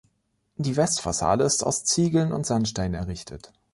[0.55, 3.53] Die Westfassade ist aus Ziegeln und Sandstein errichtet.